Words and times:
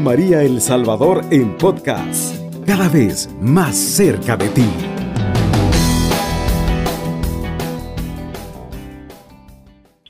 María 0.00 0.42
El 0.42 0.60
Salvador 0.60 1.22
en 1.30 1.56
podcast, 1.56 2.36
cada 2.66 2.88
vez 2.88 3.28
más 3.40 3.76
cerca 3.76 4.36
de 4.36 4.48
ti. 4.48 4.66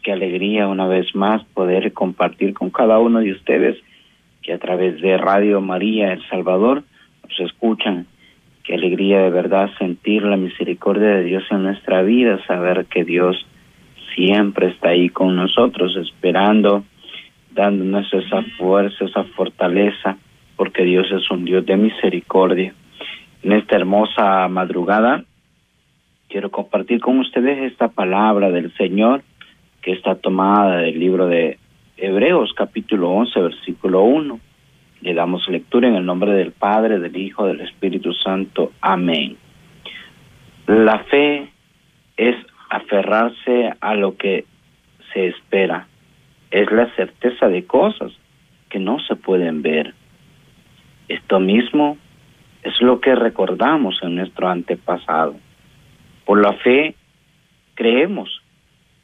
Qué 0.02 0.12
alegría 0.12 0.68
una 0.68 0.86
vez 0.86 1.14
más 1.14 1.44
poder 1.54 1.92
compartir 1.92 2.54
con 2.54 2.70
cada 2.70 2.98
uno 2.98 3.20
de 3.20 3.32
ustedes 3.32 3.76
que 4.42 4.52
a 4.52 4.58
través 4.58 5.00
de 5.00 5.16
Radio 5.18 5.60
María 5.60 6.12
El 6.12 6.26
Salvador 6.28 6.82
nos 7.22 7.40
escuchan. 7.40 8.06
Qué 8.64 8.74
alegría 8.74 9.22
de 9.22 9.30
verdad 9.30 9.70
sentir 9.78 10.22
la 10.22 10.36
misericordia 10.36 11.08
de 11.08 11.24
Dios 11.24 11.44
en 11.50 11.62
nuestra 11.62 12.02
vida, 12.02 12.44
saber 12.46 12.86
que 12.86 13.04
Dios 13.04 13.36
siempre 14.14 14.68
está 14.68 14.90
ahí 14.90 15.08
con 15.08 15.36
nosotros, 15.36 15.96
esperando 15.96 16.84
dándonos 17.56 18.12
esa 18.12 18.42
fuerza, 18.58 19.06
esa 19.06 19.24
fortaleza, 19.24 20.18
porque 20.56 20.84
Dios 20.84 21.10
es 21.10 21.28
un 21.30 21.44
Dios 21.44 21.64
de 21.66 21.76
misericordia. 21.76 22.72
En 23.42 23.52
esta 23.52 23.76
hermosa 23.76 24.46
madrugada 24.48 25.24
quiero 26.28 26.50
compartir 26.50 27.00
con 27.00 27.18
ustedes 27.18 27.72
esta 27.72 27.88
palabra 27.88 28.50
del 28.50 28.72
Señor 28.74 29.22
que 29.80 29.92
está 29.92 30.16
tomada 30.16 30.78
del 30.78 30.98
libro 30.98 31.26
de 31.26 31.58
Hebreos 31.96 32.52
capítulo 32.54 33.10
11 33.10 33.40
versículo 33.40 34.02
1. 34.02 34.38
Le 35.00 35.14
damos 35.14 35.48
lectura 35.48 35.88
en 35.88 35.94
el 35.94 36.04
nombre 36.04 36.32
del 36.32 36.52
Padre, 36.52 36.98
del 36.98 37.16
Hijo, 37.16 37.46
del 37.46 37.60
Espíritu 37.62 38.12
Santo. 38.12 38.72
Amén. 38.80 39.36
La 40.66 40.98
fe 41.04 41.48
es 42.16 42.36
aferrarse 42.68 43.72
a 43.80 43.94
lo 43.94 44.16
que 44.16 44.44
se 45.12 45.28
espera 45.28 45.86
es 46.50 46.70
la 46.70 46.94
certeza 46.94 47.48
de 47.48 47.64
cosas 47.66 48.12
que 48.68 48.78
no 48.78 48.98
se 49.00 49.16
pueden 49.16 49.62
ver. 49.62 49.94
Esto 51.08 51.40
mismo 51.40 51.98
es 52.62 52.80
lo 52.80 53.00
que 53.00 53.14
recordamos 53.14 53.98
en 54.02 54.16
nuestro 54.16 54.48
antepasado. 54.48 55.36
Por 56.24 56.40
la 56.42 56.52
fe 56.54 56.94
creemos 57.74 58.42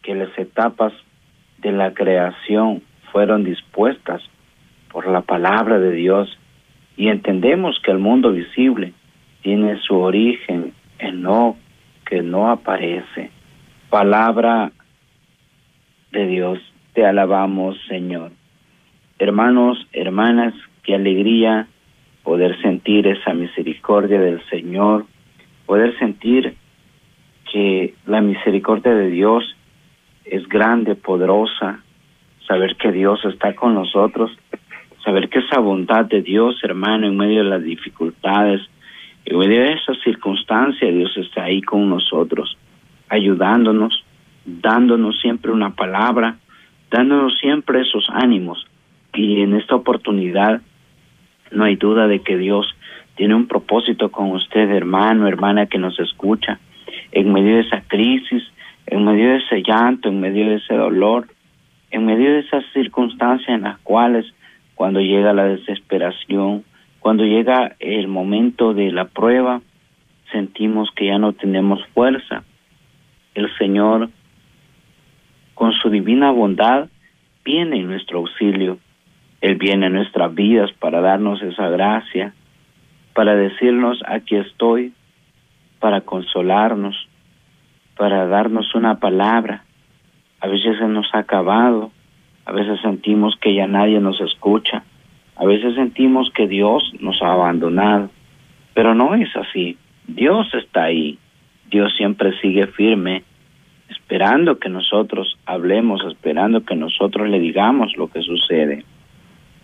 que 0.03 0.15
las 0.15 0.37
etapas 0.37 0.93
de 1.59 1.73
la 1.73 1.95
creación 1.95 2.83
fueron 3.13 3.45
dispuestas 3.45 4.23
por 4.91 5.07
la 5.07 5.21
palabra 5.23 5.79
de 5.79 5.93
Dios 5.93 6.39
y 6.97 7.09
entendemos 7.09 7.81
que 7.85 7.93
el 7.93 7.99
mundo 7.99 8.33
visible 8.33 8.93
tiene 9.43 9.79
su 9.81 9.97
origen 9.97 10.75
en 10.99 11.23
no 11.23 11.57
que 12.07 12.23
no 12.23 12.51
aparece. 12.51 13.31
Palabra 13.89 14.73
de 16.11 16.27
Dios. 16.27 16.72
Te 16.95 17.07
alabamos, 17.07 17.79
Señor. 17.89 18.33
Hermanos, 19.19 19.87
hermanas, 19.93 20.53
qué 20.83 20.95
alegría 20.95 21.67
poder 22.23 22.61
sentir 22.61 23.07
esa 23.07 23.33
misericordia 23.33 24.21
del 24.21 24.45
Señor, 24.51 25.07
poder 25.65 25.99
sentir 25.99 26.55
que 27.51 27.95
la 28.07 28.21
misericordia 28.21 28.95
de 28.95 29.09
Dios 29.09 29.57
es 30.25 30.47
grande, 30.49 30.95
poderosa, 30.95 31.83
saber 32.47 32.77
que 32.77 32.93
Dios 32.93 33.25
está 33.25 33.55
con 33.55 33.75
nosotros, 33.75 34.31
saber 35.03 35.31
que 35.31 35.39
esa 35.39 35.61
bondad 35.61 36.05
de 36.05 36.21
Dios, 36.21 36.63
hermano, 36.63 37.07
en 37.07 37.17
medio 37.17 37.43
de 37.43 37.51
las 37.51 37.63
dificultades, 37.63 38.61
en 39.25 39.39
medio 39.39 39.63
de 39.63 39.73
esas 39.73 39.99
circunstancias, 40.05 40.95
Dios 40.95 41.17
está 41.17 41.45
ahí 41.45 41.63
con 41.63 41.89
nosotros, 41.89 42.57
ayudándonos, 43.09 44.05
dándonos 44.45 45.19
siempre 45.21 45.53
una 45.53 45.75
palabra, 45.75 46.37
dándonos 46.93 47.37
siempre 47.39 47.81
esos 47.81 48.07
ánimos. 48.11 48.65
Y 49.15 49.41
en 49.41 49.57
esta 49.57 49.75
oportunidad 49.75 50.61
no 51.51 51.65
hay 51.65 51.77
duda 51.77 52.07
de 52.07 52.21
que 52.21 52.37
Dios 52.37 52.67
tiene 53.17 53.35
un 53.35 53.47
propósito 53.47 54.11
con 54.11 54.31
usted, 54.31 54.71
hermano, 54.71 55.27
hermana 55.27 55.67
que 55.67 55.79
nos 55.79 55.99
escucha, 55.99 56.61
en 57.11 57.33
medio 57.33 57.57
de 57.57 57.63
esa 57.63 57.83
crisis, 57.83 58.43
en 58.87 59.05
medio 59.05 59.31
de 59.31 59.37
ese 59.39 59.63
llanto, 59.63 60.09
en 60.09 60.21
medio 60.21 60.49
de 60.49 60.57
ese 60.57 60.75
dolor, 60.75 61.27
en 61.91 62.07
medio 62.07 62.33
de 62.33 62.41
esas 62.41 62.65
circunstancias 62.73 63.49
en 63.49 63.63
las 63.63 63.79
cuales 63.79 64.27
cuando 64.75 65.01
llega 65.01 65.33
la 65.33 65.45
desesperación, 65.45 66.65
cuando 67.01 67.25
llega 67.25 67.77
el 67.81 68.09
momento 68.09 68.75
de 68.75 68.93
la 68.93 69.07
prueba, 69.07 69.61
sentimos 70.31 70.91
que 70.97 71.07
ya 71.07 71.19
no 71.19 71.33
tenemos 71.35 71.85
fuerza. 71.95 72.45
El 73.35 73.55
Señor 73.59 74.09
con 75.55 75.73
su 75.75 75.91
divina 75.91 76.31
bondad, 76.31 76.89
viene 77.45 77.77
en 77.77 77.89
nuestro 77.89 78.19
auxilio. 78.19 78.79
Él 79.41 79.57
viene 79.57 79.87
en 79.87 79.95
nuestras 79.95 80.35
vidas 80.35 80.71
para 80.79 81.01
darnos 81.01 81.43
esa 81.43 81.69
gracia, 81.69 82.33
para 83.15 83.35
decirnos, 83.35 84.01
aquí 84.07 84.37
estoy, 84.37 84.93
para 85.81 86.03
consolarnos, 86.03 87.09
para 87.97 88.27
darnos 88.27 88.75
una 88.75 88.99
palabra. 89.01 89.65
A 90.41 90.47
veces 90.47 90.79
se 90.79 90.87
nos 90.87 91.13
ha 91.15 91.19
acabado, 91.19 91.91
a 92.45 92.53
veces 92.53 92.81
sentimos 92.81 93.37
que 93.41 93.55
ya 93.55 93.67
nadie 93.67 94.01
nos 94.01 94.21
escucha, 94.21 94.85
a 95.37 95.45
veces 95.45 95.75
sentimos 95.75 96.31
que 96.31 96.47
Dios 96.47 96.93
nos 97.01 97.21
ha 97.23 97.33
abandonado, 97.33 98.11
pero 98.75 98.95
no 98.95 99.15
es 99.15 99.35
así. 99.37 99.77
Dios 100.07 100.53
está 100.55 100.85
ahí, 100.85 101.19
Dios 101.71 101.93
siempre 101.97 102.39
sigue 102.41 102.67
firme 102.69 103.25
esperando 103.93 104.59
que 104.59 104.69
nosotros 104.69 105.39
hablemos, 105.47 106.05
esperando 106.05 106.65
que 106.65 106.75
nosotros 106.75 107.29
le 107.29 107.39
digamos 107.39 107.97
lo 107.97 108.09
que 108.09 108.23
sucede. 108.23 108.85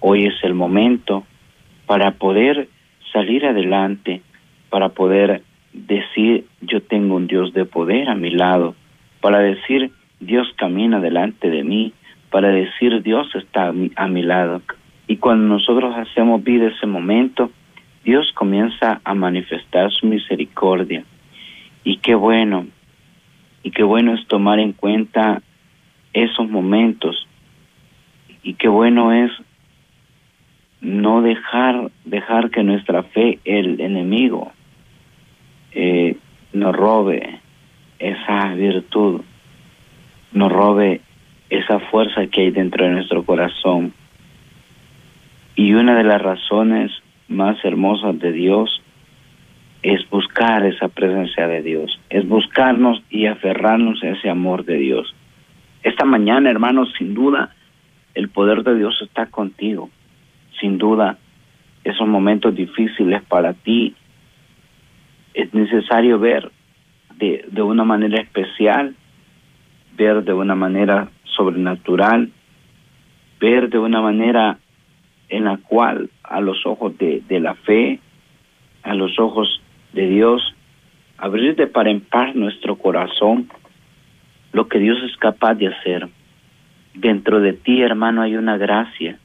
Hoy 0.00 0.26
es 0.26 0.34
el 0.42 0.54
momento 0.54 1.24
para 1.86 2.12
poder 2.12 2.68
salir 3.12 3.46
adelante, 3.46 4.22
para 4.70 4.90
poder 4.90 5.42
decir 5.72 6.44
yo 6.60 6.82
tengo 6.82 7.16
un 7.16 7.26
Dios 7.26 7.52
de 7.52 7.64
poder 7.64 8.08
a 8.08 8.14
mi 8.14 8.30
lado, 8.30 8.74
para 9.20 9.38
decir 9.40 9.90
Dios 10.20 10.48
camina 10.56 11.00
delante 11.00 11.50
de 11.50 11.64
mí, 11.64 11.92
para 12.30 12.48
decir 12.48 13.02
Dios 13.02 13.28
está 13.34 13.68
a 13.68 13.72
mi, 13.72 13.90
a 13.96 14.08
mi 14.08 14.22
lado. 14.22 14.62
Y 15.06 15.16
cuando 15.16 15.54
nosotros 15.54 15.94
hacemos 15.96 16.44
vida 16.44 16.68
ese 16.68 16.86
momento, 16.86 17.50
Dios 18.04 18.32
comienza 18.32 19.00
a 19.04 19.14
manifestar 19.14 19.90
su 19.90 20.06
misericordia. 20.06 21.04
Y 21.84 21.98
qué 21.98 22.14
bueno, 22.14 22.66
y 23.62 23.70
qué 23.70 23.82
bueno 23.82 24.14
es 24.14 24.26
tomar 24.26 24.58
en 24.58 24.72
cuenta 24.72 25.42
esos 26.12 26.48
momentos. 26.48 27.26
Y 28.42 28.54
qué 28.54 28.68
bueno 28.68 29.12
es 29.12 29.30
no 30.80 31.22
dejar 31.22 31.90
dejar 32.04 32.50
que 32.50 32.62
nuestra 32.62 33.02
fe 33.02 33.40
el 33.44 33.80
enemigo 33.80 34.52
eh, 35.72 36.16
nos 36.52 36.74
robe 36.74 37.40
esa 37.98 38.54
virtud 38.54 39.22
nos 40.32 40.52
robe 40.52 41.00
esa 41.50 41.80
fuerza 41.80 42.26
que 42.26 42.42
hay 42.42 42.50
dentro 42.50 42.84
de 42.84 42.92
nuestro 42.92 43.24
corazón. 43.24 43.94
Y 45.54 45.72
una 45.72 45.96
de 45.96 46.04
las 46.04 46.20
razones 46.20 46.92
más 47.28 47.56
hermosas 47.64 48.18
de 48.18 48.32
Dios 48.32 48.82
es 49.82 50.08
buscar 50.10 50.66
esa 50.66 50.88
presencia 50.88 51.46
de 51.46 51.62
Dios, 51.62 52.00
es 52.10 52.26
buscarnos 52.26 53.02
y 53.10 53.26
aferrarnos 53.26 54.02
a 54.02 54.10
ese 54.10 54.28
amor 54.28 54.64
de 54.64 54.76
Dios. 54.76 55.14
Esta 55.82 56.04
mañana, 56.04 56.50
hermanos, 56.50 56.92
sin 56.98 57.14
duda, 57.14 57.54
el 58.14 58.28
poder 58.28 58.64
de 58.64 58.76
Dios 58.76 59.00
está 59.02 59.26
contigo. 59.26 59.90
Sin 60.60 60.78
duda, 60.78 61.18
esos 61.84 62.08
momentos 62.08 62.54
difíciles 62.54 63.22
para 63.22 63.52
ti 63.52 63.94
es 65.34 65.54
necesario 65.54 66.18
ver 66.18 66.50
de, 67.16 67.44
de 67.48 67.62
una 67.62 67.84
manera 67.84 68.20
especial, 68.20 68.96
ver 69.96 70.24
de 70.24 70.32
una 70.32 70.56
manera 70.56 71.08
sobrenatural, 71.24 72.30
ver 73.40 73.68
de 73.68 73.78
una 73.78 74.00
manera 74.00 74.58
en 75.28 75.44
la 75.44 75.58
cual 75.58 76.10
a 76.24 76.40
los 76.40 76.66
ojos 76.66 76.98
de, 76.98 77.22
de 77.28 77.38
la 77.38 77.54
fe, 77.54 78.00
a 78.82 78.94
los 78.94 79.18
ojos 79.20 79.60
de 79.98 80.06
Dios, 80.06 80.54
abrir 81.16 81.56
de 81.56 81.66
par 81.66 81.88
en 81.88 82.00
par 82.00 82.36
nuestro 82.36 82.76
corazón, 82.76 83.48
lo 84.52 84.68
que 84.68 84.78
Dios 84.78 84.96
es 85.02 85.16
capaz 85.16 85.54
de 85.56 85.66
hacer. 85.66 86.08
Dentro 86.94 87.40
de 87.40 87.52
ti, 87.52 87.82
hermano, 87.82 88.22
hay 88.22 88.36
una 88.36 88.56
gracia 88.56 89.18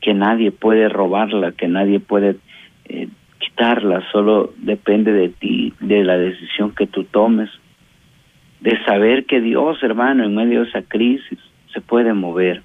que 0.00 0.12
nadie 0.12 0.50
puede 0.50 0.88
robarla, 0.88 1.52
que 1.52 1.68
nadie 1.68 2.00
puede 2.00 2.38
eh, 2.86 3.08
quitarla, 3.38 4.02
solo 4.10 4.52
depende 4.56 5.12
de 5.12 5.28
ti, 5.28 5.72
de 5.78 6.02
la 6.02 6.18
decisión 6.18 6.74
que 6.74 6.88
tú 6.88 7.04
tomes, 7.04 7.50
de 8.60 8.82
saber 8.84 9.26
que 9.26 9.40
Dios, 9.40 9.80
hermano, 9.84 10.24
en 10.24 10.34
medio 10.34 10.64
de 10.64 10.70
esa 10.70 10.82
crisis, 10.82 11.38
se 11.72 11.80
puede 11.80 12.14
mover. 12.14 12.62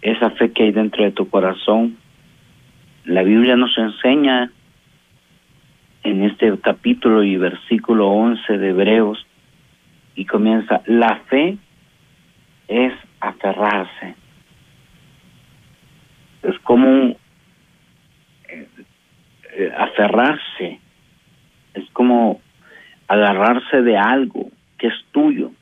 Esa 0.00 0.30
fe 0.30 0.50
que 0.52 0.62
hay 0.62 0.72
dentro 0.72 1.04
de 1.04 1.10
tu 1.10 1.28
corazón, 1.28 1.98
la 3.04 3.22
Biblia 3.22 3.54
nos 3.56 3.76
enseña 3.76 4.50
en 6.02 6.24
este 6.24 6.58
capítulo 6.60 7.22
y 7.22 7.36
versículo 7.36 8.08
11 8.08 8.58
de 8.58 8.70
Hebreos 8.70 9.26
y 10.14 10.24
comienza, 10.24 10.82
la 10.86 11.16
fe 11.28 11.58
es 12.68 12.92
aferrarse. 13.20 14.14
es 16.42 16.58
como 16.60 17.16
eh, 18.48 18.68
eh, 19.56 19.72
aferrarse, 19.76 20.80
es 21.74 21.84
como 21.92 22.40
agarrarse 23.08 23.82
de 23.82 23.96
algo 23.96 24.50
que 24.78 24.88
es 24.88 24.94
tuyo 25.12 25.52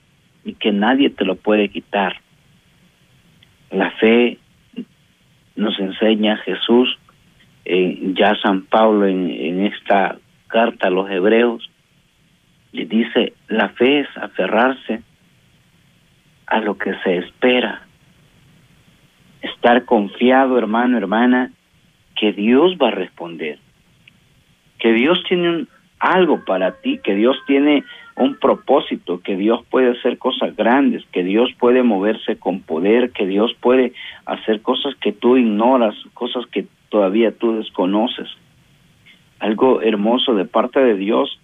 y 0.45 0.55
que 0.55 0.73
nadie 0.73 1.11
te 1.11 1.25
lo 1.25 1.37
puede 1.37 1.69
quitar. 1.69 2.21
La 3.71 3.91
fe 3.93 4.39
nos 5.57 5.79
enseña 5.81 6.37
Jesús, 6.39 6.99
eh, 7.65 8.13
ya 8.15 8.35
San 8.37 8.63
Pablo 8.63 9.07
en, 9.07 9.31
en 9.31 9.67
esta 9.67 10.19
carta 10.49 10.89
a 10.89 10.91
los 10.91 11.09
hebreos, 11.11 11.71
le 12.73 12.87
dice, 12.87 13.35
la 13.49 13.71
fe 13.71 14.01
es 14.01 14.09
aferrarse 14.17 15.03
a 16.47 16.61
lo 16.61 16.77
que 16.77 16.95
se 17.05 17.19
espera, 17.19 17.83
estar 19.43 19.85
confiado, 19.85 20.59
hermano, 20.59 20.99
hermana, 20.99 21.53
que 22.17 22.33
Dios 22.33 22.77
va 22.83 22.89
a 22.89 22.93
responder, 22.93 23.59
que 24.79 24.93
Dios 24.93 25.23
tiene 25.29 25.49
un, 25.49 25.69
algo 26.01 26.45
para 26.45 26.81
ti, 26.81 27.01
que 27.03 27.15
Dios 27.15 27.37
tiene 27.47 27.85
un 28.17 28.37
propósito, 28.37 29.21
que 29.21 29.37
Dios 29.37 29.65
puede 29.71 29.97
hacer 29.97 30.19
cosas 30.19 30.57
grandes, 30.57 31.05
que 31.13 31.23
Dios 31.23 31.51
puede 31.59 31.83
moverse 31.83 32.37
con 32.37 32.61
poder, 32.61 33.13
que 33.13 33.27
Dios 33.27 33.55
puede 33.61 33.93
hacer 34.27 34.61
cosas 34.63 34.95
que 34.97 35.13
tú 35.13 35.37
ignoras, 35.37 35.95
cosas 36.15 36.45
que 36.47 36.67
todavía 36.89 37.33
tú 37.33 37.57
desconoces. 37.57 38.29
Algo 39.39 39.83
hermoso 39.83 40.35
de 40.35 40.45
parte 40.45 40.81
de 40.81 40.97
Dios 40.97 41.41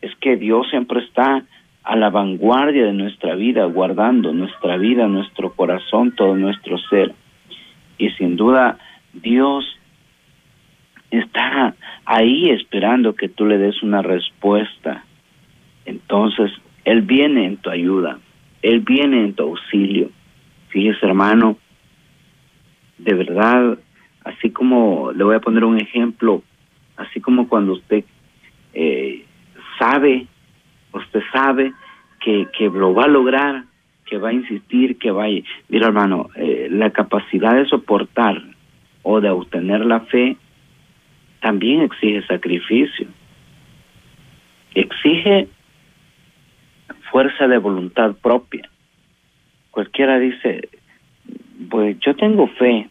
es 0.00 0.14
que 0.16 0.36
Dios 0.36 0.68
siempre 0.70 1.00
está 1.00 1.44
a 1.82 1.96
la 1.96 2.10
vanguardia 2.10 2.84
de 2.84 2.92
nuestra 2.92 3.34
vida, 3.34 3.64
guardando 3.64 4.32
nuestra 4.32 4.76
vida, 4.76 5.08
nuestro 5.08 5.52
corazón, 5.54 6.12
todo 6.12 6.36
nuestro 6.36 6.76
ser. 6.90 7.14
Y 7.96 8.10
sin 8.10 8.36
duda, 8.36 8.78
Dios 9.14 9.64
está 11.10 11.74
ahí 12.04 12.50
esperando 12.50 13.14
que 13.14 13.28
tú 13.28 13.46
le 13.46 13.58
des 13.58 13.82
una 13.82 14.02
respuesta. 14.02 15.04
Entonces, 15.86 16.52
Él 16.84 17.02
viene 17.02 17.46
en 17.46 17.56
tu 17.56 17.70
ayuda, 17.70 18.18
Él 18.62 18.80
viene 18.80 19.24
en 19.24 19.34
tu 19.34 19.44
auxilio. 19.44 20.10
Fíjese, 20.68 21.06
hermano, 21.06 21.56
de 22.98 23.14
verdad, 23.14 23.78
así 24.24 24.50
como 24.50 25.12
le 25.12 25.24
voy 25.24 25.36
a 25.36 25.40
poner 25.40 25.64
un 25.64 25.80
ejemplo, 25.80 26.42
así 26.98 27.20
como 27.20 27.48
cuando 27.48 27.72
usted 27.72 28.04
eh, 28.74 29.24
sabe, 29.78 30.26
usted 30.92 31.22
sabe 31.32 31.72
que, 32.20 32.48
que 32.56 32.68
lo 32.68 32.92
va 32.92 33.04
a 33.04 33.08
lograr, 33.08 33.64
que 34.04 34.18
va 34.18 34.30
a 34.30 34.34
insistir, 34.34 34.98
que 34.98 35.10
va 35.10 35.24
a... 35.24 35.28
Mira, 35.68 35.86
hermano, 35.86 36.28
eh, 36.34 36.68
la 36.70 36.90
capacidad 36.90 37.54
de 37.54 37.66
soportar 37.66 38.42
o 39.02 39.20
de 39.20 39.30
obtener 39.30 39.84
la 39.86 40.00
fe 40.00 40.36
también 41.40 41.82
exige 41.82 42.26
sacrificio. 42.26 43.08
Exige 44.74 45.48
fuerza 47.10 47.46
de 47.46 47.58
voluntad 47.58 48.16
propia. 48.20 48.68
Cualquiera 49.70 50.18
dice, 50.18 50.68
pues 51.70 51.98
yo 52.00 52.16
tengo 52.16 52.48
fe, 52.48 52.88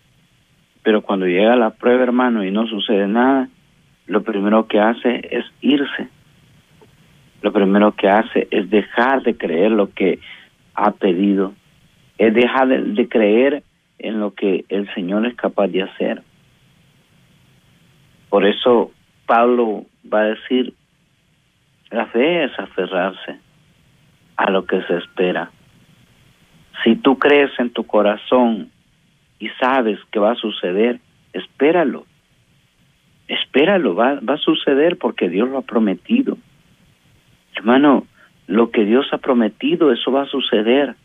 pero 0.83 1.01
cuando 1.01 1.25
llega 1.25 1.56
la 1.56 1.71
prueba, 1.71 2.04
hermano, 2.04 2.44
y 2.44 2.51
no 2.51 2.68
sucede 2.68 3.07
nada, 3.07 3.50
lo 4.07 4.24
primero 4.24 4.68
que 4.68 4.80
hace 4.80 5.21
es 5.31 5.45
irse. 5.62 6.07
Lo 7.42 7.54
primero 7.54 7.92
que 7.92 8.09
hace 8.09 8.48
es 8.50 8.69
dejar 8.69 9.21
de 9.24 9.38
creer 9.38 9.71
lo 9.71 9.94
que 9.94 10.19
ha 10.74 10.92
pedido, 10.92 11.54
es 12.18 12.33
dejar 12.33 12.68
de, 12.68 12.81
de 12.81 13.07
creer 13.07 13.63
en 14.00 14.19
lo 14.19 14.33
que 14.33 14.65
el 14.69 14.92
Señor 14.94 15.25
es 15.25 15.36
capaz 15.36 15.68
de 15.68 15.83
hacer. 15.83 16.21
Por 18.30 18.45
eso 18.45 18.92
Pablo 19.25 19.86
va 20.12 20.21
a 20.21 20.25
decir, 20.25 20.74
la 21.92 22.06
fe 22.07 22.45
es 22.45 22.59
aferrarse 22.59 23.39
a 24.36 24.51
lo 24.51 24.65
que 24.65 24.81
se 24.83 24.98
espera. 24.98 25.51
Si 26.83 26.95
tú 26.95 27.18
crees 27.18 27.51
en 27.59 27.71
tu 27.71 27.86
corazón 27.86 28.69
y 29.39 29.50
sabes 29.59 30.00
que 30.12 30.19
va 30.19 30.31
a 30.31 30.36
suceder, 30.36 31.00
espéralo. 31.33 32.06
Espéralo, 33.28 33.96
va, 33.96 34.20
va 34.20 34.36
a 34.36 34.38
suceder 34.38 34.98
porque 34.98 35.30
Dios 35.30 35.50
lo 35.50 35.60
ha 35.60 35.62
prometido. 35.62 36.38
Hermano, 37.56 38.06
lo 38.48 38.72
que 38.72 38.86
Dios 38.86 39.08
ha 39.12 39.18
prometido, 39.18 39.92
eso 39.92 40.12
va 40.12 40.24
a 40.24 40.28
suceder. 40.28 40.96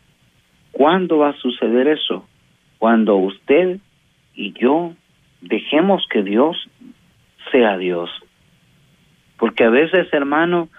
¿Cuándo 0.71 1.19
va 1.19 1.29
a 1.29 1.37
suceder 1.37 1.87
eso? 1.87 2.25
Cuando 2.79 3.17
usted 3.17 3.79
y 4.35 4.53
yo 4.53 4.93
dejemos 5.41 6.05
que 6.09 6.23
Dios 6.23 6.57
sea 7.51 7.77
Dios. 7.77 8.09
Porque 9.37 9.65
a 9.65 9.69
veces, 9.69 10.07
hermano, 10.13 10.69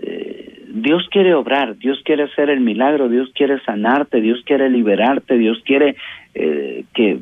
eh, 0.00 0.64
Dios 0.68 1.08
quiere 1.10 1.34
obrar, 1.34 1.76
Dios 1.76 2.00
quiere 2.04 2.24
hacer 2.24 2.50
el 2.50 2.60
milagro, 2.60 3.08
Dios 3.08 3.30
quiere 3.34 3.60
sanarte, 3.60 4.20
Dios 4.20 4.40
quiere 4.44 4.68
liberarte, 4.70 5.36
Dios 5.38 5.60
quiere 5.64 5.96
eh, 6.34 6.84
que 6.94 7.18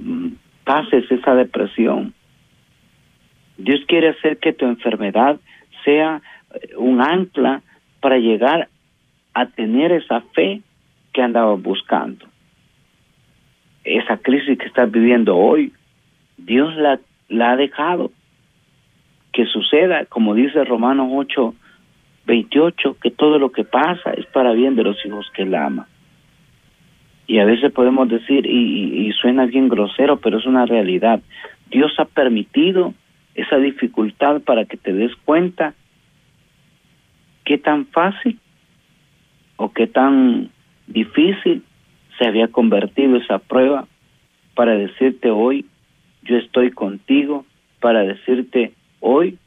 pases 0.65 1.11
esa 1.11 1.35
depresión. 1.35 2.15
Dios 3.58 3.81
quiere 3.87 4.10
hacer 4.10 4.38
que 4.38 4.52
tu 4.52 4.64
enfermedad 4.64 5.38
sea 5.84 6.22
eh, 6.55 6.76
un 6.76 7.02
ancla 7.02 7.62
para 8.00 8.16
llegar 8.19 8.69
a 9.34 9.46
tener 9.46 9.93
esa 9.93 10.20
fe 10.34 10.62
que 11.12 11.22
andabas 11.22 11.60
buscando. 11.60 12.26
Esa 13.84 14.16
crisis 14.19 14.58
que 14.58 14.66
estás 14.66 14.90
viviendo 14.90 15.37
hoy, 15.37 15.72
Dios 16.37 16.75
la, 16.76 17.00
la 17.28 17.52
ha 17.52 17.56
dejado 17.56 18.12
que 19.32 19.46
suceda, 19.46 20.05
como 20.06 20.34
dice 20.34 20.64
Romanos 20.64 21.08
8, 21.12 21.55
28, 22.26 22.96
que 23.00 23.10
todo 23.10 23.38
lo 23.38 23.50
que 23.50 23.64
pasa 23.64 24.12
es 24.12 24.26
para 24.26 24.52
bien 24.52 24.76
de 24.76 24.84
los 24.84 25.05
hijos 25.05 25.31
que 25.34 25.43
él 25.43 25.55
ama. 25.55 25.88
Y 27.26 27.38
a 27.40 27.44
veces 27.44 27.72
podemos 27.72 28.08
decir, 28.08 28.46
y, 28.46 29.06
y, 29.06 29.12
suena 29.12 29.46
bien 29.46 29.69
grosero, 29.69 30.19
pero 30.19 30.38
es 30.38 30.46
una 30.46 30.64
realidad, 30.64 31.20
Dios 31.70 31.93
ha 31.99 32.06
permitido 32.06 32.94
esa 33.38 33.56
dificultad 33.56 34.40
para 34.43 34.64
que 34.64 34.76
te 34.76 34.93
des 34.93 35.14
cuenta 35.25 35.75
qué 37.44 37.56
tan 37.56 37.87
fácil 37.87 38.38
o 39.56 39.73
qué 39.73 39.87
tan 39.87 40.50
difícil 40.88 41.62
se 42.19 42.26
había 42.26 42.49
convertido 42.49 43.17
esa 43.17 43.38
prueba 43.38 43.86
para 44.55 44.74
decirte 44.74 45.31
hoy, 45.31 45.67
yo 46.22 46.36
estoy 46.36 46.72
contigo, 46.72 47.46
para 47.81 48.01
decirte 48.01 48.72
hoy 48.98 49.39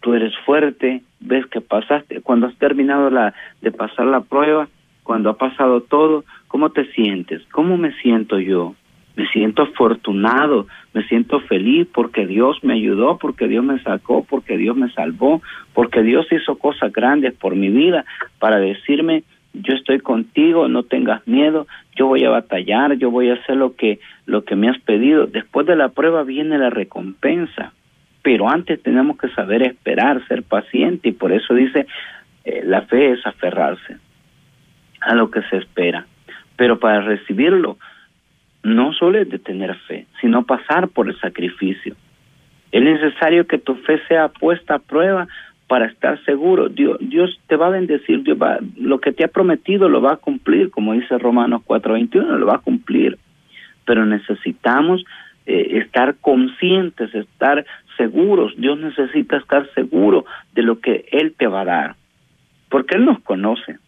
tú 0.00 0.14
eres 0.14 0.36
fuerte, 0.44 1.02
ves 1.20 1.46
que 1.46 1.62
pasaste, 1.62 2.20
cuando 2.20 2.48
has 2.48 2.56
terminado 2.56 3.08
la, 3.08 3.34
de 3.62 3.70
pasar 3.70 4.06
la 4.06 4.20
prueba, 4.20 4.68
cuando 5.04 5.30
ha 5.30 5.38
pasado 5.38 5.80
todo, 5.82 6.24
¿cómo 6.48 6.70
te 6.70 6.84
sientes? 6.92 7.42
¿Cómo 7.50 7.78
me 7.78 7.92
siento 8.00 8.38
yo? 8.38 8.74
Me 9.16 9.26
siento 9.28 9.62
afortunado, 9.62 10.66
me 10.94 11.02
siento 11.04 11.40
feliz 11.40 11.88
porque 11.92 12.26
Dios 12.26 12.58
me 12.62 12.74
ayudó, 12.74 13.18
porque 13.18 13.48
Dios 13.48 13.64
me 13.64 13.80
sacó, 13.82 14.24
porque 14.24 14.56
Dios 14.56 14.76
me 14.76 14.90
salvó, 14.92 15.42
porque 15.74 16.02
Dios 16.02 16.26
hizo 16.30 16.56
cosas 16.56 16.92
grandes 16.92 17.34
por 17.34 17.54
mi 17.54 17.68
vida 17.68 18.04
para 18.38 18.58
decirme, 18.58 19.24
yo 19.52 19.74
estoy 19.74 19.98
contigo, 19.98 20.68
no 20.68 20.84
tengas 20.84 21.26
miedo, 21.26 21.66
yo 21.96 22.06
voy 22.06 22.24
a 22.24 22.30
batallar, 22.30 22.94
yo 22.94 23.10
voy 23.10 23.30
a 23.30 23.34
hacer 23.34 23.56
lo 23.56 23.74
que 23.74 23.98
lo 24.26 24.44
que 24.44 24.54
me 24.54 24.68
has 24.68 24.78
pedido. 24.78 25.26
Después 25.26 25.66
de 25.66 25.76
la 25.76 25.88
prueba 25.88 26.22
viene 26.22 26.56
la 26.56 26.70
recompensa 26.70 27.72
pero 28.22 28.48
antes 28.48 28.82
tenemos 28.82 29.18
que 29.18 29.28
saber 29.30 29.62
esperar, 29.62 30.26
ser 30.26 30.42
paciente 30.42 31.08
y 31.08 31.12
por 31.12 31.32
eso 31.32 31.54
dice, 31.54 31.86
eh, 32.44 32.62
la 32.64 32.82
fe 32.82 33.12
es 33.12 33.26
aferrarse 33.26 33.96
a 35.00 35.14
lo 35.14 35.30
que 35.30 35.42
se 35.42 35.56
espera. 35.56 36.06
Pero 36.56 36.78
para 36.78 37.00
recibirlo, 37.00 37.78
no 38.62 38.92
solo 38.92 39.18
es 39.18 39.28
de 39.28 39.38
tener 39.38 39.74
fe, 39.86 40.06
sino 40.20 40.44
pasar 40.44 40.88
por 40.88 41.08
el 41.08 41.18
sacrificio. 41.18 41.96
Es 42.72 42.82
necesario 42.82 43.46
que 43.46 43.58
tu 43.58 43.74
fe 43.76 44.00
sea 44.06 44.28
puesta 44.28 44.76
a 44.76 44.78
prueba 44.78 45.26
para 45.66 45.86
estar 45.86 46.22
seguro. 46.24 46.68
Dios, 46.68 47.40
te 47.46 47.56
va 47.56 47.68
a 47.68 47.70
bendecir, 47.70 48.22
Dios 48.22 48.38
va, 48.40 48.58
lo 48.76 49.00
que 49.00 49.12
te 49.12 49.24
ha 49.24 49.28
prometido 49.28 49.88
lo 49.88 50.02
va 50.02 50.14
a 50.14 50.16
cumplir, 50.16 50.70
como 50.70 50.92
dice 50.92 51.18
Romanos 51.18 51.62
4:21, 51.64 52.38
lo 52.38 52.46
va 52.46 52.56
a 52.56 52.58
cumplir. 52.58 53.18
Pero 53.84 54.04
necesitamos 54.04 55.04
eh, 55.46 55.78
estar 55.78 56.16
conscientes, 56.20 57.14
estar 57.14 57.64
seguros. 57.96 58.54
Dios 58.56 58.78
necesita 58.78 59.36
estar 59.36 59.68
seguro 59.74 60.24
de 60.54 60.62
lo 60.62 60.80
que 60.80 61.06
Él 61.10 61.34
te 61.36 61.46
va 61.46 61.62
a 61.62 61.64
dar. 61.64 61.94
Porque 62.68 62.96
Él 62.96 63.04
nos 63.04 63.20
conoce. 63.20 63.78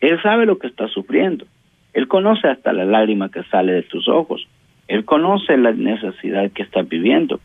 Él 0.00 0.20
sabe 0.22 0.46
lo 0.46 0.58
que 0.58 0.66
estás 0.66 0.90
sufriendo. 0.90 1.46
Él 1.94 2.08
conoce 2.08 2.48
hasta 2.48 2.72
la 2.72 2.84
lágrima 2.84 3.30
que 3.30 3.42
sale 3.44 3.72
de 3.72 3.82
tus 3.82 4.08
ojos. 4.08 4.46
Él 4.88 5.04
conoce 5.04 5.56
la 5.56 5.72
necesidad 5.72 6.50
que 6.52 6.62
estás 6.62 6.88
viviendo. 6.88 7.40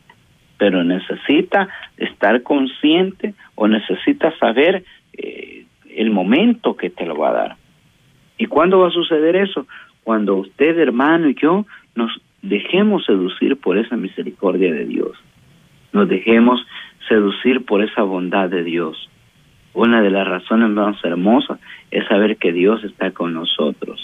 Pero 0.57 0.83
necesita 0.83 1.69
estar 1.97 2.41
consciente 2.41 3.35
o 3.55 3.67
necesita 3.67 4.35
saber 4.39 4.83
eh, 5.13 5.65
el 5.95 6.09
momento 6.09 6.75
que 6.75 6.89
te 6.89 7.05
lo 7.05 7.15
va 7.15 7.29
a 7.29 7.33
dar. 7.33 7.55
¿Y 8.37 8.45
cuándo 8.45 8.79
va 8.79 8.87
a 8.87 8.91
suceder 8.91 9.35
eso? 9.35 9.67
Cuando 10.03 10.35
usted, 10.35 10.77
hermano, 10.79 11.29
y 11.29 11.35
yo 11.35 11.65
nos 11.95 12.11
dejemos 12.41 13.05
seducir 13.05 13.57
por 13.57 13.77
esa 13.77 13.97
misericordia 13.97 14.73
de 14.73 14.85
Dios. 14.85 15.17
Nos 15.91 16.07
dejemos 16.07 16.65
seducir 17.07 17.65
por 17.65 17.83
esa 17.83 18.03
bondad 18.03 18.49
de 18.49 18.63
Dios. 18.63 19.09
Una 19.73 20.01
de 20.01 20.09
las 20.09 20.27
razones 20.27 20.69
más 20.69 21.03
hermosas 21.03 21.59
es 21.91 22.07
saber 22.07 22.37
que 22.37 22.51
Dios 22.51 22.83
está 22.83 23.11
con 23.11 23.33
nosotros. 23.33 23.96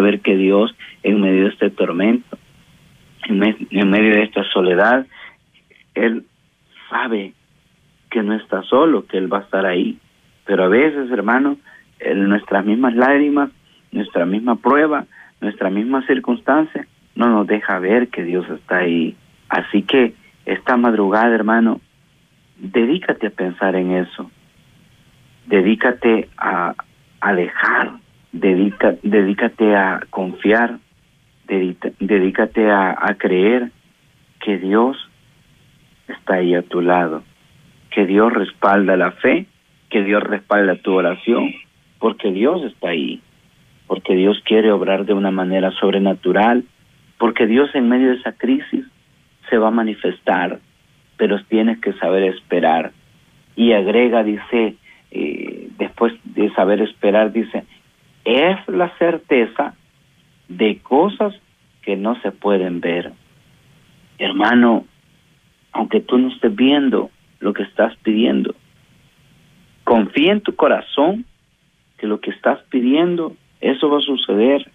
Saber 0.00 0.20
que 0.20 0.34
Dios 0.34 0.74
en 1.02 1.20
medio 1.20 1.42
de 1.42 1.50
este 1.50 1.68
tormento, 1.68 2.38
en, 3.28 3.38
medio 3.38 4.14
de 4.14 4.22
esta 4.22 4.42
soledad, 4.44 5.06
Él 5.94 6.24
sabe 6.88 7.34
que 8.10 8.22
no 8.22 8.34
está 8.34 8.62
solo, 8.62 9.04
que 9.04 9.18
Él 9.18 9.30
va 9.30 9.40
a 9.40 9.42
estar 9.42 9.66
ahí. 9.66 9.98
Pero 10.46 10.64
a 10.64 10.68
veces, 10.68 11.10
hermano, 11.10 11.58
en 11.98 12.30
nuestras 12.30 12.64
mismas 12.64 12.94
lágrimas, 12.94 13.50
nuestra 13.92 14.24
misma 14.24 14.56
prueba, 14.56 15.04
nuestra 15.42 15.68
misma 15.68 16.00
circunstancia, 16.06 16.86
no 17.14 17.28
nos 17.28 17.46
deja 17.46 17.78
ver 17.78 18.08
que 18.08 18.24
Dios 18.24 18.48
está 18.48 18.78
ahí. 18.78 19.14
Así 19.50 19.82
que 19.82 20.14
esta 20.46 20.78
madrugada, 20.78 21.34
hermano, 21.34 21.82
dedícate 22.56 23.26
a 23.26 23.30
pensar 23.30 23.76
en 23.76 23.90
eso. 23.90 24.30
Dedícate 25.44 26.30
a 26.38 26.74
alejar, 27.20 28.00
dedica, 28.32 28.96
dedícate 29.02 29.74
a 29.76 30.00
confiar, 30.10 30.78
dedícate 31.46 32.70
a, 32.70 32.96
a 33.00 33.14
creer 33.14 33.70
que 34.40 34.58
Dios 34.58 34.96
está 36.08 36.34
ahí 36.36 36.54
a 36.54 36.62
tu 36.62 36.80
lado, 36.80 37.22
que 37.90 38.06
Dios 38.06 38.32
respalda 38.32 38.96
la 38.96 39.12
fe, 39.12 39.46
que 39.88 40.02
Dios 40.02 40.22
respalda 40.22 40.76
tu 40.76 40.92
oración, 40.92 41.52
porque 41.98 42.32
Dios 42.32 42.62
está 42.64 42.90
ahí, 42.90 43.20
porque 43.86 44.14
Dios 44.14 44.40
quiere 44.44 44.70
obrar 44.70 45.04
de 45.04 45.14
una 45.14 45.30
manera 45.30 45.72
sobrenatural, 45.72 46.64
porque 47.18 47.46
Dios 47.46 47.68
en 47.74 47.88
medio 47.88 48.10
de 48.10 48.16
esa 48.16 48.32
crisis 48.32 48.86
se 49.48 49.58
va 49.58 49.68
a 49.68 49.72
manifestar, 49.72 50.60
pero 51.16 51.42
tienes 51.44 51.80
que 51.80 51.92
saber 51.94 52.22
esperar. 52.24 52.92
Y 53.56 53.72
agrega, 53.72 54.22
dice, 54.22 54.76
eh, 55.10 55.68
después 55.76 56.14
de 56.24 56.50
saber 56.54 56.80
esperar, 56.80 57.32
dice, 57.32 57.64
es 58.30 58.68
la 58.68 58.96
certeza 58.98 59.74
de 60.48 60.78
cosas 60.78 61.34
que 61.82 61.96
no 61.96 62.20
se 62.20 62.32
pueden 62.32 62.80
ver. 62.80 63.12
Hermano, 64.18 64.84
aunque 65.72 66.00
tú 66.00 66.18
no 66.18 66.28
estés 66.28 66.54
viendo 66.54 67.10
lo 67.38 67.52
que 67.52 67.62
estás 67.62 67.96
pidiendo, 68.02 68.54
confía 69.84 70.32
en 70.32 70.40
tu 70.40 70.54
corazón 70.54 71.24
que 71.98 72.06
lo 72.06 72.20
que 72.20 72.30
estás 72.30 72.58
pidiendo, 72.70 73.36
eso 73.60 73.88
va 73.88 73.98
a 73.98 74.02
suceder. 74.02 74.70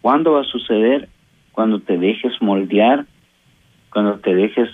¿Cuándo 0.00 0.32
va 0.32 0.40
a 0.40 0.44
suceder? 0.44 1.08
Cuando 1.52 1.80
te 1.80 1.98
dejes 1.98 2.32
moldear, 2.40 3.06
cuando 3.90 4.18
te 4.20 4.34
dejes 4.34 4.68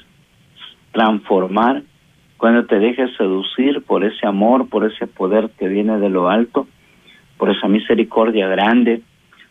transformar, 0.92 1.82
cuando 2.38 2.66
te 2.66 2.78
dejes 2.78 3.14
seducir 3.16 3.82
por 3.82 4.04
ese 4.04 4.26
amor, 4.26 4.68
por 4.68 4.85
ese 4.85 5.06
poder 5.06 5.50
que 5.58 5.68
viene 5.68 5.99
de 5.99 6.08
lo 6.08 6.28
alto, 6.28 6.66
por 7.38 7.50
esa 7.50 7.68
misericordia 7.68 8.49
grande, 8.49 9.00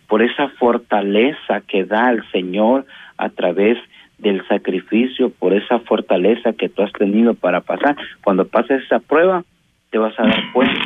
por 0.08 0.22
esa 0.22 0.50
fortaleza 0.50 1.62
que 1.62 1.86
da 1.86 2.12
el 2.12 2.24
Señor 2.32 2.86
a 3.18 3.30
través 3.30 3.78
del 4.18 4.46
sacrificio, 4.48 5.30
por 5.30 5.54
esa 5.54 5.80
fortaleza 5.80 6.54
que 6.54 6.70
tú 6.70 6.82
has 6.82 6.92
tenido 6.94 7.34
para 7.34 7.62
pasar. 7.62 7.96
Cuando 8.24 8.48
pases 8.48 8.84
esa 8.84 9.00
prueba, 9.00 9.44
te 9.90 9.98
vas 9.98 10.18
a 10.20 10.24
dar 10.24 10.52
cuenta 10.54 10.80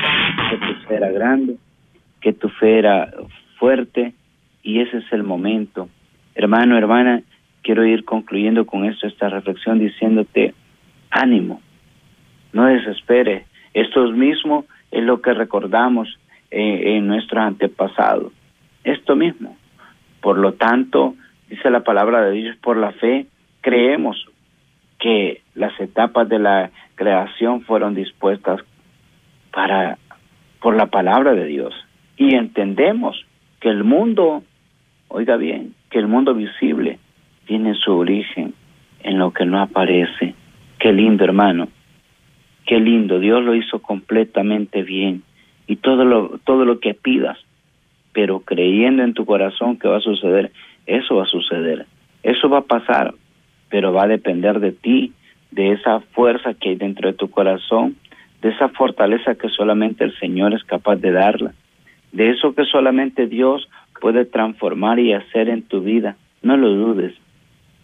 que 0.50 0.58
tu 0.58 0.74
fe 0.88 0.96
era 0.96 1.12
grande, 1.12 1.56
que 2.20 2.34
tu 2.34 2.50
fe 2.50 2.80
era 2.80 3.12
fuerte, 3.58 4.14
y 4.64 4.80
ese 4.80 4.98
es 4.98 5.12
el 5.12 5.24
momento. 5.24 5.90
Hermano, 6.36 6.78
hermana, 6.78 7.22
quiero 7.64 7.86
ir 7.86 8.06
concluyendo 8.06 8.66
con 8.66 8.86
esto, 8.86 9.08
esta 9.08 9.30
reflexión, 9.30 9.80
diciéndote, 9.80 10.54
ánimo, 11.10 11.62
no 12.54 12.66
desespere. 12.66 13.46
Esto 13.74 14.04
mismo 14.12 14.66
es 14.92 15.04
lo 15.04 15.22
que 15.22 15.34
recordamos 15.34 16.20
en 16.52 17.08
nuestros 17.08 17.42
antepasados. 17.42 18.34
Esto 18.84 19.16
mismo. 19.16 19.58
Por 20.22 20.38
lo 20.38 20.54
tanto, 20.54 21.16
dice 21.50 21.70
la 21.70 21.84
palabra 21.84 22.22
de 22.22 22.32
Dios, 22.32 22.58
por 22.58 22.78
la 22.78 22.92
fe 22.92 23.26
creemos 23.62 24.26
que 25.00 25.42
las 25.56 25.78
etapas 25.80 26.30
de 26.30 26.40
la 26.40 26.72
creación 26.96 27.62
fueron 27.62 27.96
dispuestas 27.96 28.62
para 29.52 29.98
por 30.60 30.76
la 30.76 30.86
palabra 30.86 31.34
de 31.34 31.46
Dios 31.46 31.74
y 32.18 32.36
entendemos 32.36 33.26
que 33.60 33.70
el 33.70 33.84
mundo, 33.84 34.44
oiga 35.08 35.38
bien, 35.38 35.74
que 35.90 35.98
el 35.98 36.08
mundo 36.08 36.36
visible 36.36 37.00
tiene 37.46 37.74
su 37.74 37.92
origen 37.94 38.54
en 39.02 39.18
lo 39.18 39.32
que 39.32 39.46
no 39.46 39.60
aparece. 39.60 40.36
Qué 40.78 40.94
lindo, 40.94 41.24
hermano. 41.24 41.68
Qué 42.66 42.80
lindo, 42.80 43.20
Dios 43.20 43.44
lo 43.44 43.56
hizo 43.56 43.82
completamente 43.82 44.84
bien 44.84 45.24
y 45.72 45.78
todo 45.78 46.04
lo 46.04 46.38
todo 46.40 46.66
lo 46.66 46.82
que 46.82 46.94
pidas, 46.94 47.38
pero 48.12 48.42
creyendo 48.42 49.04
en 49.04 49.14
tu 49.14 49.24
corazón 49.26 49.80
que 49.80 49.88
va 49.88 50.00
a 50.00 50.02
suceder, 50.02 50.52
eso 50.86 51.16
va 51.16 51.24
a 51.24 51.28
suceder. 51.28 51.86
Eso 52.24 52.50
va 52.50 52.58
a 52.58 52.64
pasar, 52.76 53.14
pero 53.70 53.94
va 53.94 54.04
a 54.04 54.10
depender 54.10 54.60
de 54.60 54.74
ti, 54.74 55.14
de 55.52 55.72
esa 55.72 56.02
fuerza 56.14 56.54
que 56.56 56.72
hay 56.72 56.76
dentro 56.76 57.08
de 57.08 57.18
tu 57.18 57.30
corazón, 57.30 57.96
de 58.42 58.50
esa 58.50 58.68
fortaleza 58.68 59.36
que 59.36 59.48
solamente 59.48 60.04
el 60.04 60.14
Señor 60.20 60.54
es 60.54 60.64
capaz 60.66 60.98
de 60.98 61.14
darla, 61.14 61.54
de 62.12 62.32
eso 62.32 62.54
que 62.54 62.66
solamente 62.66 63.28
Dios 63.28 63.70
puede 64.02 64.26
transformar 64.26 65.00
y 65.00 65.14
hacer 65.14 65.48
en 65.48 65.62
tu 65.62 65.80
vida. 65.80 66.18
No 66.42 66.58
lo 66.58 66.68
dudes. 66.68 67.14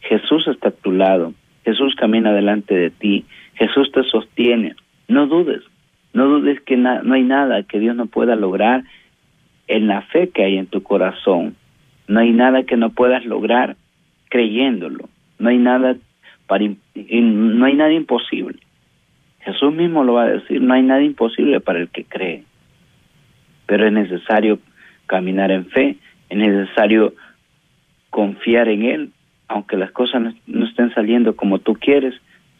Jesús 0.01 0.45
está 0.49 0.69
a 0.69 0.71
tu 0.71 0.91
lado. 0.91 1.31
Jesús 1.63 1.95
camina 1.95 2.33
delante 2.33 2.75
de 2.75 2.89
ti. 2.89 3.23
Jesús 3.53 3.93
te 3.93 4.03
sostiene. 4.03 4.75
No 5.07 5.27
dudes. 5.27 5.63
No 6.17 6.25
dudes 6.25 6.59
que 6.61 6.77
no 6.77 7.13
hay 7.13 7.21
nada 7.21 7.61
que 7.61 7.77
Dios 7.77 7.95
no 7.95 8.07
pueda 8.07 8.35
lograr 8.35 8.83
en 9.67 9.85
la 9.85 10.01
fe 10.01 10.29
que 10.29 10.43
hay 10.43 10.57
en 10.57 10.65
tu 10.65 10.81
corazón. 10.81 11.55
No 12.07 12.21
hay 12.21 12.31
nada 12.31 12.63
que 12.63 12.75
no 12.75 12.89
puedas 12.89 13.23
lograr 13.23 13.75
creyéndolo. 14.29 15.09
No 15.37 15.49
hay 15.49 15.59
nada 15.59 15.95
para 16.47 16.65
no 16.65 17.65
hay 17.67 17.75
nada 17.75 17.93
imposible. 17.93 18.57
Jesús 19.41 19.71
mismo 19.71 20.03
lo 20.03 20.13
va 20.13 20.23
a 20.23 20.29
decir, 20.29 20.59
no 20.59 20.73
hay 20.73 20.81
nada 20.81 21.03
imposible 21.03 21.59
para 21.59 21.77
el 21.77 21.89
que 21.89 22.03
cree. 22.03 22.45
Pero 23.67 23.85
es 23.85 23.93
necesario 23.93 24.57
caminar 25.05 25.51
en 25.51 25.67
fe, 25.67 25.97
es 26.29 26.37
necesario 26.39 27.13
confiar 28.09 28.69
en 28.69 28.85
Él, 28.85 29.11
aunque 29.47 29.77
las 29.77 29.91
cosas 29.91 30.33
no, 30.47 30.65
estén 30.65 30.91
saliendo 30.95 31.35
como 31.35 31.59
tú 31.59 31.75
quieres, 31.75 32.15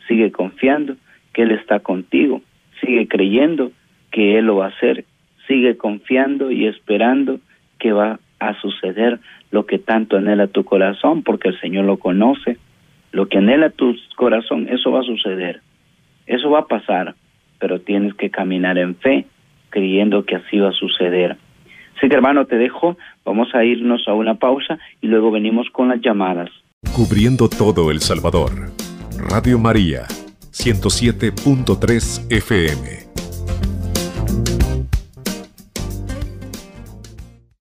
sigue 0.07 0.31
confiando 0.31 0.95
que 1.33 1.41
Él 1.41 1.53
está 1.53 1.79
contigo, 1.79 2.43
sigue 2.81 3.07
creyendo 3.07 3.71
que 4.11 4.37
Él 4.37 4.45
lo 4.45 4.57
va 4.57 4.65
a 4.65 4.69
hacer, 4.69 5.05
sigue 5.47 5.77
confiando 5.77 6.51
y 6.51 6.67
esperando 6.67 7.39
que 7.79 7.91
va 7.91 8.19
a 8.39 8.53
suceder 8.61 9.19
lo 9.51 9.65
que 9.65 9.79
tanto 9.79 10.17
anhela 10.17 10.47
tu 10.47 10.63
corazón, 10.63 11.23
porque 11.23 11.49
el 11.49 11.59
Señor 11.59 11.85
lo 11.85 11.97
conoce. 11.97 12.57
Lo 13.11 13.27
que 13.27 13.37
anhela 13.37 13.69
tu 13.69 13.95
corazón, 14.15 14.67
eso 14.69 14.91
va 14.91 14.99
a 14.99 15.03
suceder, 15.03 15.61
eso 16.25 16.49
va 16.49 16.59
a 16.59 16.67
pasar, 16.67 17.15
pero 17.57 17.79
tienes 17.79 18.13
que 18.15 18.29
caminar 18.29 18.77
en 18.77 18.95
fe, 18.95 19.25
creyendo 19.69 20.25
que 20.25 20.35
así 20.35 20.59
va 20.59 20.69
a 20.69 20.73
suceder. 20.73 21.37
Así 21.97 22.09
que 22.09 22.15
hermano, 22.15 22.45
te 22.45 22.57
dejo, 22.57 22.97
vamos 23.25 23.55
a 23.55 23.63
irnos 23.63 24.07
a 24.07 24.13
una 24.13 24.35
pausa 24.35 24.77
y 25.01 25.07
luego 25.07 25.31
venimos 25.31 25.67
con 25.71 25.87
las 25.87 26.01
llamadas. 26.01 26.49
Cubriendo 26.95 27.49
todo 27.49 27.89
El 27.89 28.01
Salvador. 28.01 28.51
Radio 29.31 29.57
María, 29.57 30.03
107.3 30.59 32.27
FM. 32.29 33.06